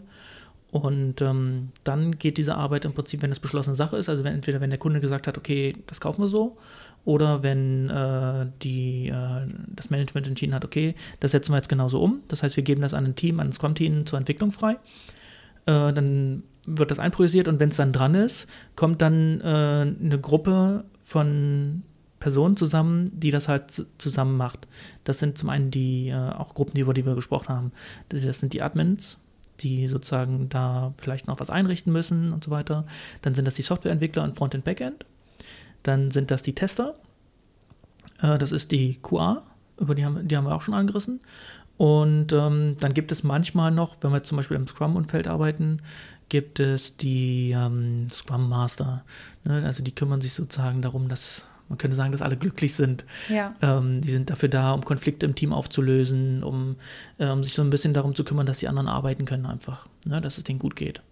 [0.73, 4.33] Und ähm, dann geht diese Arbeit im Prinzip, wenn es beschlossene Sache ist, also wenn,
[4.33, 6.57] entweder wenn der Kunde gesagt hat, okay, das kaufen wir so,
[7.05, 12.01] oder wenn äh, die, äh, das Management entschieden hat, okay, das setzen wir jetzt genauso
[12.01, 12.23] um.
[12.29, 14.79] Das heißt, wir geben das an ein Team, an ein Scrum-Team zur Entwicklung frei.
[15.67, 20.19] Äh, dann wird das einprojisiert und wenn es dann dran ist, kommt dann äh, eine
[20.23, 21.83] Gruppe von
[22.19, 24.69] Personen zusammen, die das halt zusammen macht.
[25.05, 27.73] Das sind zum einen die äh, auch Gruppen, über die wir gesprochen haben.
[28.09, 29.19] Das, das sind die Admins,
[29.63, 32.87] die sozusagen da vielleicht noch was einrichten müssen und so weiter.
[33.23, 35.05] Dann sind das die Softwareentwickler und Frontend, Backend.
[35.83, 36.95] Dann sind das die Tester.
[38.21, 39.43] Äh, das ist die QA,
[39.79, 41.21] über die haben, die haben wir auch schon angerissen.
[41.77, 45.81] Und ähm, dann gibt es manchmal noch, wenn wir zum Beispiel im Scrum-Umfeld arbeiten,
[46.29, 49.05] gibt es die ähm, Scrum Master.
[49.45, 49.65] Ne?
[49.65, 53.05] Also die kümmern sich sozusagen darum, dass man könnte sagen, dass alle glücklich sind.
[53.29, 53.55] Ja.
[53.63, 56.77] Ähm, die sind dafür da, um Konflikte im Team aufzulösen, um,
[57.19, 59.89] äh, um sich so ein bisschen darum zu kümmern, dass die anderen arbeiten können einfach,
[60.07, 60.21] ne?
[60.21, 61.03] dass es denen gut geht.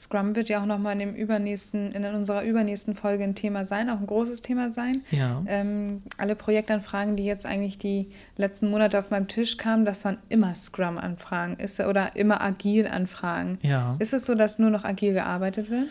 [0.00, 3.90] Scrum wird ja auch nochmal in, dem übernächsten, in unserer übernächsten Folge ein Thema sein,
[3.90, 5.02] auch ein großes Thema sein.
[5.10, 5.42] Ja.
[5.46, 10.16] Ähm, alle Projektanfragen, die jetzt eigentlich die letzten Monate auf meinem Tisch kamen, das waren
[10.30, 13.58] immer Scrum-Anfragen oder immer Agil-Anfragen.
[13.60, 13.96] Ja.
[13.98, 15.88] Ist es so, dass nur noch agil gearbeitet wird?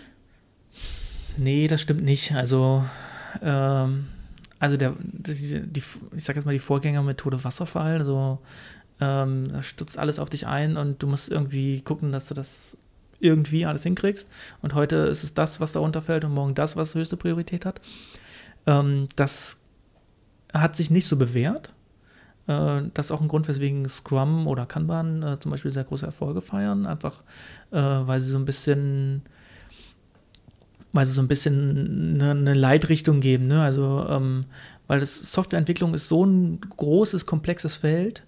[1.38, 2.34] Nee, das stimmt nicht.
[2.34, 2.84] Also
[3.42, 4.08] ähm,
[4.60, 5.84] also der, die, die,
[6.16, 8.40] ich sag jetzt mal die Vorgängermethode Wasserfall, also
[9.00, 12.78] ähm, da stürzt alles auf dich ein und du musst irgendwie gucken, dass du das
[13.20, 14.28] irgendwie alles hinkriegst.
[14.62, 17.82] Und heute ist es das, was darunter fällt und morgen das, was höchste Priorität hat.
[18.66, 19.58] Ähm, das
[20.54, 21.74] hat sich nicht so bewährt.
[22.48, 26.06] Äh, das ist auch ein Grund, weswegen Scrum oder Kanban äh, zum Beispiel sehr große
[26.06, 27.24] Erfolge feiern, einfach
[27.72, 29.22] äh, weil sie so ein bisschen
[30.94, 33.48] weil sie so ein bisschen eine, eine Leitrichtung geben.
[33.48, 33.62] Ne?
[33.62, 34.42] Also, ähm,
[34.88, 38.24] weil das Softwareentwicklung ist so ein großes, komplexes Feld,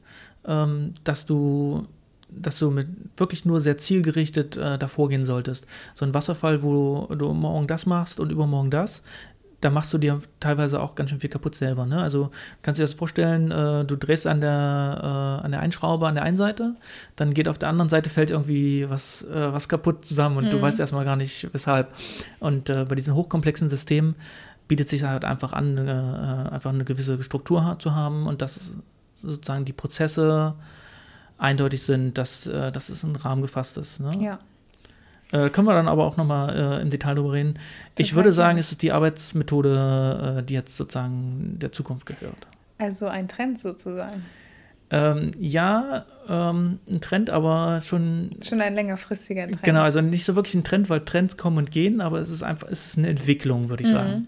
[0.45, 1.88] ähm, dass du
[2.34, 5.67] dass du mit wirklich nur sehr zielgerichtet äh, davor gehen solltest.
[5.93, 9.02] So ein Wasserfall, wo du morgen das machst und übermorgen das,
[9.62, 11.86] da machst du dir teilweise auch ganz schön viel kaputt selber.
[11.86, 12.02] Ne?
[12.02, 12.32] Also
[12.63, 16.15] kannst du dir das vorstellen, äh, du drehst an der, äh, an der Einschraube an
[16.15, 16.76] der einen Seite,
[17.15, 20.52] dann geht auf der anderen Seite fällt irgendwie was, äh, was kaputt zusammen und mhm.
[20.52, 21.93] du weißt erstmal gar nicht, weshalb.
[22.39, 24.15] Und äh, bei diesen hochkomplexen Systemen
[24.67, 25.91] bietet sich halt einfach an, äh,
[26.52, 28.71] einfach eine gewisse Struktur zu haben und dass
[29.15, 30.56] sozusagen die Prozesse
[31.38, 34.00] eindeutig sind, dass, äh, dass es in Rahmen gefasst ist.
[34.00, 34.12] Ne?
[34.19, 34.39] Ja.
[35.32, 37.54] Äh, können wir dann aber auch nochmal äh, im Detail darüber reden.
[37.54, 37.62] Total
[37.98, 42.48] ich würde sagen, es ist die Arbeitsmethode, äh, die jetzt sozusagen der Zukunft gehört.
[42.78, 44.26] Also ein Trend sozusagen.
[44.89, 48.32] Ähm, ja, ähm, ein Trend, aber schon.
[48.41, 49.63] Schon ein längerfristiger Trend.
[49.63, 52.44] Genau, also nicht so wirklich ein Trend, weil Trends kommen und gehen, aber es ist
[52.44, 53.94] einfach, es ist eine Entwicklung, würde ich mhm.
[53.94, 54.28] sagen.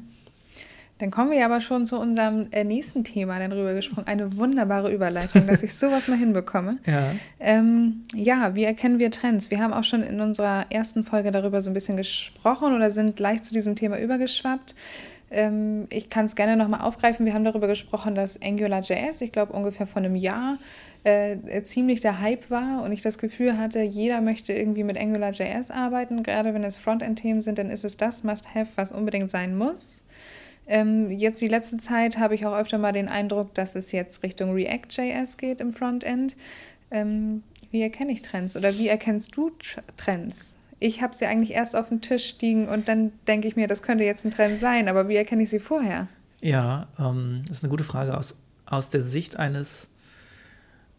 [1.04, 4.08] Dann kommen wir aber schon zu unserem äh, nächsten Thema, dann rübergesprungen.
[4.08, 6.78] Eine wunderbare Überleitung, dass ich sowas mal hinbekomme.
[6.94, 7.12] Ja.
[7.40, 9.50] Ähm, ja, wie erkennen wir Trends?
[9.50, 13.16] Wir haben auch schon in unserer ersten Folge darüber so ein bisschen gesprochen oder sind
[13.16, 14.76] gleich zu diesem Thema übergeschwappt.
[15.32, 17.26] Ähm, ich kann es gerne nochmal aufgreifen.
[17.26, 20.58] Wir haben darüber gesprochen, dass AngularJS, ich glaube ungefähr vor einem Jahr,
[21.04, 25.72] äh, ziemlich der Hype war und ich das Gefühl hatte, jeder möchte irgendwie mit AngularJS
[25.72, 26.24] arbeiten.
[26.24, 30.04] Gerade wenn es Frontend-Themen sind, dann ist es das Must-Have, was unbedingt sein muss.
[30.66, 34.24] Ähm, jetzt die letzte Zeit habe ich auch öfter mal den Eindruck, dass es jetzt
[34.24, 36.36] Richtung React.js geht im Frontend.
[36.92, 39.52] Ähm, wie erkenne ich Trends oder wie erkennst du
[39.98, 40.56] Trends?
[40.80, 43.84] Ich habe sie eigentlich erst auf dem Tisch liegen und dann denke ich mir, das
[43.84, 46.08] könnte jetzt ein Trend sein, aber wie erkenne ich sie vorher?
[46.42, 48.18] Ja, ähm, das ist eine gute Frage.
[48.18, 49.90] Aus, aus der Sicht eines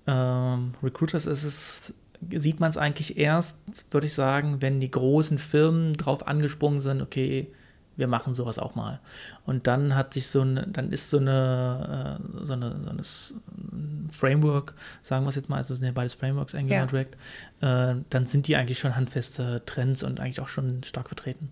[0.07, 1.95] ähm, Recruiters ist es,
[2.31, 3.59] sieht man es eigentlich erst,
[3.91, 7.49] würde ich sagen, wenn die großen Firmen drauf angesprungen sind, okay,
[7.97, 9.01] wir machen sowas auch mal.
[9.45, 14.11] Und dann hat sich so ein, dann ist so eine, äh, so eine, so eine
[14.11, 17.17] Framework, sagen wir es jetzt mal, also sind ja beides Frameworks, Angular und React,
[17.61, 21.51] äh, dann sind die eigentlich schon handfeste Trends und eigentlich auch schon stark vertreten.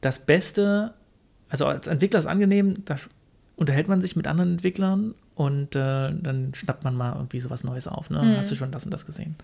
[0.00, 0.94] Das Beste,
[1.48, 2.96] also als Entwickler ist angenehm, da
[3.56, 7.86] unterhält man sich mit anderen Entwicklern und äh, dann schnappt man mal irgendwie sowas Neues
[7.88, 8.10] auf.
[8.10, 8.22] Ne?
[8.22, 8.36] Mhm.
[8.36, 9.36] Hast du schon das und das gesehen?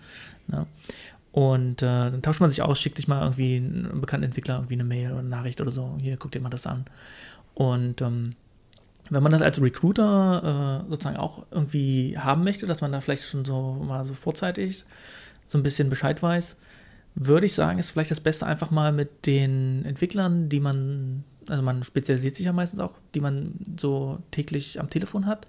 [0.47, 0.65] Ne?
[1.35, 4.75] Und äh, dann tauscht man sich aus, schickt sich mal irgendwie einen bekannten Entwickler irgendwie
[4.75, 5.97] eine Mail oder eine Nachricht oder so.
[6.01, 6.85] Hier, guck dir mal das an.
[7.53, 8.35] Und ähm,
[9.09, 13.25] wenn man das als Recruiter äh, sozusagen auch irgendwie haben möchte, dass man da vielleicht
[13.25, 14.85] schon so mal so vorzeitig
[15.45, 16.55] so ein bisschen Bescheid weiß,
[17.15, 21.61] würde ich sagen, ist vielleicht das Beste einfach mal mit den Entwicklern, die man, also
[21.61, 25.47] man spezialisiert sich ja meistens auch, die man so täglich am Telefon hat,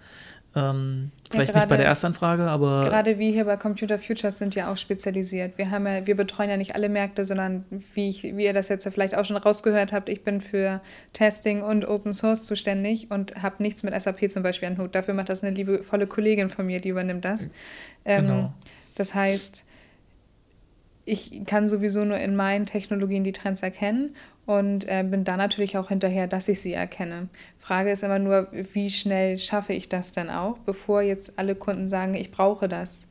[0.56, 2.84] ähm, vielleicht ja, grade, nicht bei der Erstanfrage, aber.
[2.84, 5.58] Gerade wir hier bei Computer Futures sind ja auch spezialisiert.
[5.58, 7.64] Wir, haben ja, wir betreuen ja nicht alle Märkte, sondern
[7.94, 10.80] wie, ich, wie ihr das jetzt ja vielleicht auch schon rausgehört habt, ich bin für
[11.12, 14.94] Testing und Open Source zuständig und habe nichts mit SAP zum Beispiel an Hut.
[14.94, 17.50] Dafür macht das eine liebevolle Kollegin von mir, die übernimmt das.
[18.04, 18.52] Ähm, genau.
[18.94, 19.64] Das heißt,
[21.06, 24.14] ich kann sowieso nur in meinen Technologien die Trends erkennen
[24.44, 27.28] und äh, bin dann natürlich auch hinterher, dass ich sie erkenne.
[27.58, 31.86] Frage ist immer nur, wie schnell schaffe ich das denn auch, bevor jetzt alle Kunden
[31.86, 33.06] sagen, ich brauche das.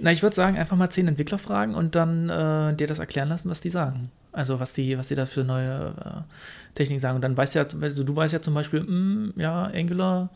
[0.00, 3.28] Na, ich würde sagen, einfach mal zehn Entwickler fragen und dann äh, dir das erklären
[3.28, 4.10] lassen, was die sagen.
[4.32, 7.16] Also was die, was die da für neue äh, Techniken sagen.
[7.16, 10.30] Und dann weißt du ja, also du weißt ja zum Beispiel, mh, hm, ja, Angular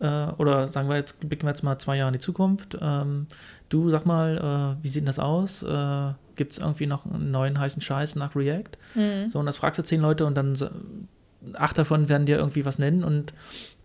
[0.00, 2.78] äh, oder sagen wir jetzt, blicken wir jetzt mal zwei Jahre in die Zukunft.
[2.80, 3.26] Ähm,
[3.68, 5.64] du sag mal, äh, wie sieht denn das aus?
[6.38, 8.78] Gibt es irgendwie noch einen neuen heißen Scheiß nach React?
[8.94, 9.28] Mhm.
[9.28, 10.56] So, und das fragst du zehn Leute und dann
[11.52, 13.34] acht davon werden dir irgendwie was nennen und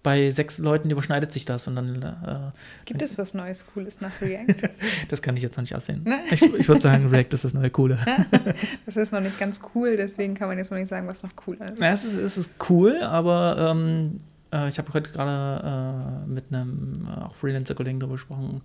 [0.03, 2.01] bei sechs Leuten überschneidet sich das und dann.
[2.01, 2.51] Äh,
[2.85, 4.69] Gibt es was Neues, Cooles nach React?
[5.07, 6.03] das kann ich jetzt noch nicht aussehen.
[6.03, 6.19] Ne?
[6.29, 7.97] ich, ich würde sagen, React ist das neue Coole.
[8.85, 11.35] das ist noch nicht ganz cool, deswegen kann man jetzt noch nicht sagen, was noch
[11.35, 11.81] cooler ist.
[11.81, 14.19] Ja, es ist, es ist cool, aber ähm,
[14.53, 18.61] äh, ich habe heute gerade äh, mit einem äh, auch Freelancer-Kollegen darüber gesprochen,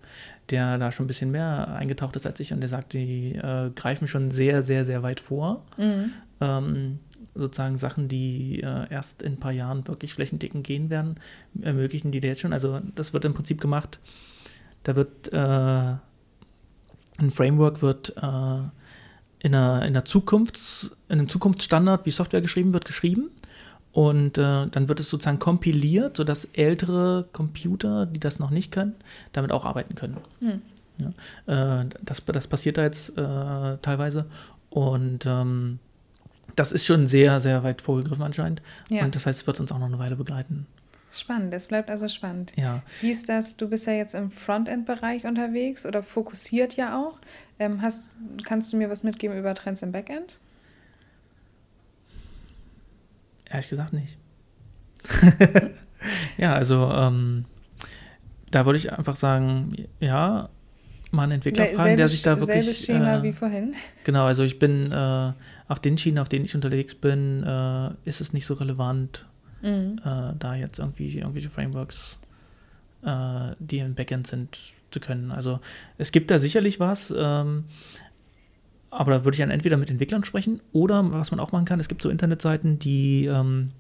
[0.51, 3.71] der da schon ein bisschen mehr eingetaucht ist als ich und der sagt, die äh,
[3.75, 5.65] greifen schon sehr, sehr, sehr weit vor.
[5.79, 6.13] Mhm.
[6.41, 6.99] Ähm,
[7.35, 11.17] sozusagen Sachen, die äh, erst in ein paar Jahren wirklich flächendeckend gehen werden,
[11.61, 12.53] ermöglichen die jetzt schon.
[12.53, 13.99] Also das wird im Prinzip gemacht,
[14.83, 15.97] da wird äh,
[17.21, 18.71] ein Framework wird in, einer,
[19.41, 19.53] in,
[19.89, 23.31] einer Zukunfts-, in einem Zukunftsstandard, wie Software geschrieben wird, geschrieben.
[23.99, 28.95] Und äh, dann wird es sozusagen kompiliert, sodass ältere Computer, die das noch nicht können,
[29.33, 30.19] damit auch arbeiten können.
[30.39, 30.63] Hm.
[30.99, 34.27] Ja, äh, das, das passiert da jetzt äh, teilweise.
[34.71, 35.81] Und ähm,
[36.55, 38.63] das ist schon sehr, sehr weit vorgegriffen anscheinend.
[38.89, 39.05] Ja.
[39.05, 40.69] Und das heißt, es wird uns auch noch eine Weile begleiten.
[41.11, 42.53] Spannend, es bleibt also spannend.
[42.55, 42.83] Ja.
[43.01, 43.57] Wie ist das?
[43.57, 47.19] Du bist ja jetzt im Frontend-Bereich unterwegs oder fokussiert ja auch.
[47.59, 50.39] Ähm, hast, kannst du mir was mitgeben über Trends im Backend?
[53.51, 54.19] Ehrlich gesagt nicht.
[56.39, 57.45] ja, also ähm,
[58.51, 60.49] da würde ich einfach sagen, ja,
[61.11, 62.65] mal einen Entwickler Se fragen, der sich da wirklich.
[62.65, 63.75] Selbes Schema äh, wie vorhin.
[64.05, 65.33] Genau, also ich bin äh,
[65.69, 69.27] auf den Schienen, auf denen ich unterwegs bin, äh, ist es nicht so relevant,
[69.63, 70.01] mhm.
[70.05, 72.19] Äh, da jetzt irgendwie irgendwelche Frameworks,
[73.03, 74.59] äh, die im Backend sind,
[74.91, 75.31] zu können.
[75.31, 75.61] Also
[75.99, 77.65] es gibt da sicherlich was, ähm,
[78.91, 81.81] aber da würde ich dann entweder mit Entwicklern sprechen oder was man auch machen kann,
[81.81, 83.71] es gibt so Internetseiten, die, ähm,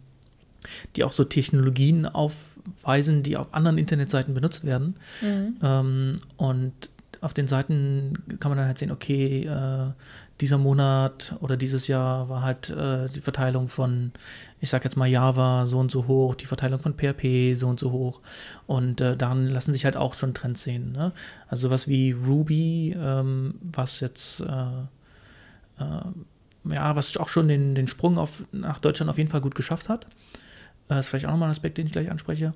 [0.96, 4.96] die auch so Technologien aufweisen, die auf anderen Internetseiten benutzt werden.
[5.22, 5.56] Mhm.
[5.62, 6.90] Ähm, und
[7.20, 9.92] auf den Seiten kann man dann halt sehen, okay, äh,
[10.40, 14.12] dieser Monat oder dieses Jahr war halt äh, die Verteilung von,
[14.60, 17.80] ich sag jetzt mal Java so und so hoch, die Verteilung von PHP so und
[17.80, 18.20] so hoch.
[18.66, 20.92] Und äh, daran lassen sich halt auch schon Trends sehen.
[20.92, 21.12] Ne?
[21.48, 24.44] Also sowas wie Ruby, ähm, was jetzt, äh,
[25.78, 29.88] ja, was auch schon den, den Sprung auf, nach Deutschland auf jeden Fall gut geschafft
[29.88, 30.06] hat.
[30.88, 32.52] Das äh, ist vielleicht auch nochmal ein Aspekt, den ich gleich anspreche.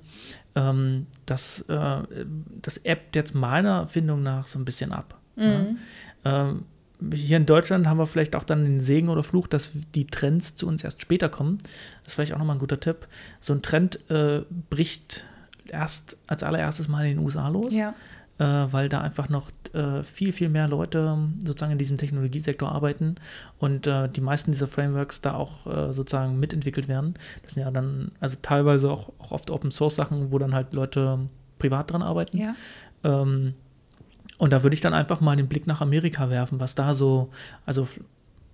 [0.55, 2.25] Ähm, das, äh,
[2.61, 5.19] das ebbt jetzt meiner Findung nach so ein bisschen ab.
[5.35, 5.43] Mhm.
[5.43, 5.77] Ne?
[6.25, 6.65] Ähm,
[7.13, 10.55] hier in Deutschland haben wir vielleicht auch dann den Segen oder Fluch, dass die Trends
[10.55, 11.57] zu uns erst später kommen.
[12.03, 13.07] Das ist vielleicht auch nochmal ein guter Tipp.
[13.41, 15.25] So ein Trend äh, bricht
[15.67, 17.73] erst als allererstes mal in den USA los.
[17.73, 17.93] Ja
[18.39, 23.15] äh, weil da einfach noch äh, viel, viel mehr Leute sozusagen in diesem Technologiesektor arbeiten
[23.59, 27.15] und äh, die meisten dieser Frameworks da auch äh, sozusagen mitentwickelt werden.
[27.43, 30.73] Das sind ja dann, also teilweise auch, auch oft Open Source Sachen, wo dann halt
[30.73, 31.19] Leute
[31.59, 32.37] privat dran arbeiten.
[32.37, 32.55] Ja.
[33.03, 33.53] Ähm,
[34.39, 37.29] und da würde ich dann einfach mal den Blick nach Amerika werfen, was da so,
[37.65, 37.87] also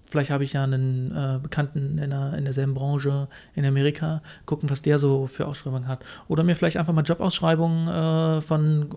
[0.09, 4.69] Vielleicht habe ich ja einen äh, Bekannten in, der, in derselben Branche in Amerika, gucken,
[4.69, 6.03] was der so für Ausschreibungen hat.
[6.27, 8.89] Oder mir vielleicht einfach mal Jobausschreibungen äh, von,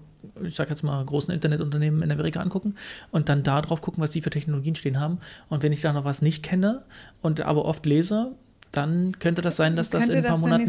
[0.43, 2.77] ich sage jetzt mal, großen Internetunternehmen in Amerika angucken
[3.11, 5.19] und dann da drauf gucken, was die für Technologien stehen haben.
[5.51, 6.83] Und wenn ich da noch was nicht kenne
[7.21, 8.33] und aber oft lese,
[8.71, 10.65] dann könnte das sein, dass das in ein paar Monaten.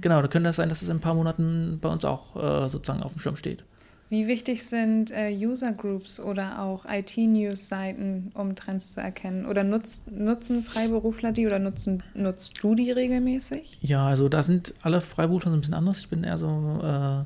[0.00, 2.34] Genau, dann könnte das sein, dass es das in ein paar Monaten bei uns auch
[2.34, 3.64] äh, sozusagen auf dem Schirm steht.
[4.10, 9.46] Wie wichtig sind äh, User Groups oder auch IT-News-Seiten, um Trends zu erkennen?
[9.46, 13.78] Oder nutzt, nutzen Freiberufler die oder nutzen, nutzt du die regelmäßig?
[13.80, 16.00] Ja, also da sind alle Freiberufler so ein bisschen anders.
[16.00, 17.24] Ich bin eher so, äh,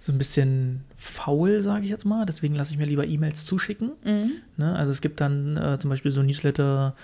[0.00, 2.26] so ein bisschen faul, sage ich jetzt mal.
[2.26, 3.92] Deswegen lasse ich mir lieber E-Mails zuschicken.
[4.04, 4.32] Mhm.
[4.56, 4.74] Ne?
[4.74, 6.96] Also es gibt dann äh, zum Beispiel so Newsletter,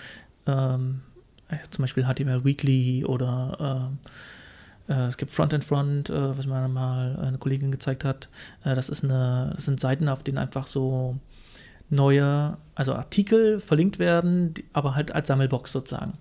[0.47, 1.03] ähm,
[1.71, 4.09] zum Beispiel HTML Weekly oder äh,
[4.87, 8.29] es gibt Front and Front, äh, was mir mal eine Kollegin gezeigt hat.
[8.65, 11.17] Äh, das, ist eine, das sind Seiten, auf denen einfach so
[11.91, 16.15] neue, also Artikel verlinkt werden, aber halt als Sammelbox sozusagen.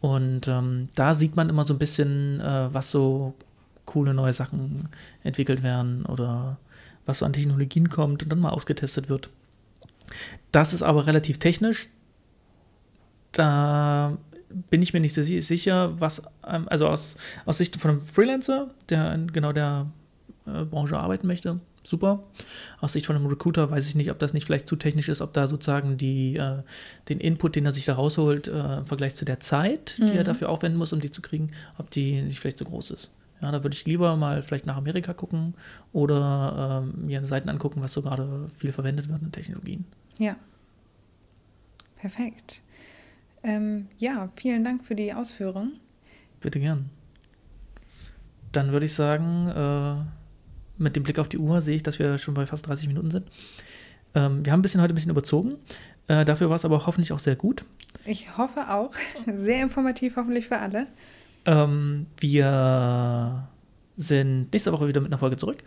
[0.00, 3.34] Und ähm, da sieht man immer so ein bisschen, äh, was so
[3.84, 4.88] coole neue Sachen
[5.22, 6.58] entwickelt werden oder
[7.06, 9.30] was so an Technologien kommt und dann mal ausgetestet wird.
[10.52, 11.88] Das ist aber relativ technisch.
[13.32, 14.16] Da
[14.70, 19.32] bin ich mir nicht sicher, was, also aus, aus Sicht von einem Freelancer, der in
[19.32, 19.86] genau der
[20.46, 22.24] äh, Branche arbeiten möchte, super.
[22.80, 25.20] Aus Sicht von einem Recruiter weiß ich nicht, ob das nicht vielleicht zu technisch ist,
[25.22, 26.62] ob da sozusagen die, äh,
[27.08, 30.20] den Input, den er sich da rausholt, äh, im Vergleich zu der Zeit, die er
[30.22, 30.24] Mhm.
[30.26, 33.10] dafür aufwenden muss, um die zu kriegen, ob die nicht vielleicht zu groß ist.
[33.40, 35.54] Ja, da würde ich lieber mal vielleicht nach Amerika gucken
[35.94, 39.86] oder ähm, mir Seiten angucken, was so gerade viel verwendet wird in Technologien.
[40.18, 40.36] Ja.
[41.96, 42.60] Perfekt.
[43.42, 45.72] Ähm, ja, vielen Dank für die Ausführung.
[46.40, 46.90] Bitte gern.
[48.52, 52.18] Dann würde ich sagen, äh, mit dem Blick auf die Uhr sehe ich, dass wir
[52.18, 53.28] schon bei fast 30 Minuten sind.
[54.14, 55.56] Ähm, wir haben ein bisschen heute ein bisschen überzogen.
[56.08, 57.64] Äh, dafür war es aber hoffentlich auch sehr gut.
[58.04, 58.92] Ich hoffe auch.
[59.34, 60.86] Sehr informativ, hoffentlich für alle.
[61.44, 63.48] Ähm, wir
[63.96, 65.58] sind nächste Woche wieder mit einer Folge zurück.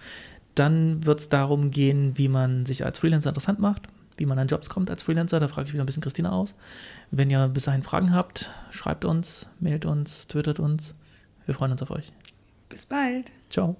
[0.55, 3.83] Dann wird es darum gehen, wie man sich als Freelancer interessant macht,
[4.17, 5.39] wie man an Jobs kommt als Freelancer.
[5.39, 6.56] Da frage ich wieder ein bisschen Christina aus.
[7.12, 10.93] Wenn ihr bis dahin Fragen habt, schreibt uns, mailt uns, twittert uns.
[11.45, 12.12] Wir freuen uns auf euch.
[12.69, 13.32] Bis bald.
[13.49, 13.76] Ciao.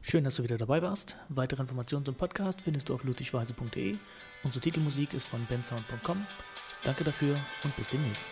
[0.00, 1.16] Schön, dass du wieder dabei warst.
[1.28, 3.96] Weitere Informationen zum Podcast findest du auf ludwigweise.de.
[4.44, 6.26] Unsere Titelmusik ist von bensound.com.
[6.84, 8.22] Danke dafür und bis demnächst.